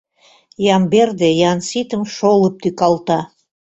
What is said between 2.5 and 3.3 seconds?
тӱкалта.